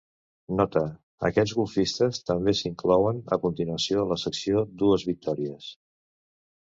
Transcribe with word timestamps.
Nota: 0.59 0.81
Aquests 1.27 1.53
golfistes 1.57 2.21
també 2.31 2.55
s'inclouen 2.61 3.21
a 3.37 3.39
continuació 3.47 4.01
a 4.05 4.09
la 4.13 4.19
secció 4.23 4.65
"Dues 4.85 5.07
victòries". 5.11 5.69